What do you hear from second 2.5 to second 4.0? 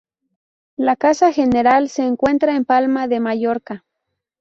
en Palma de Mallorca.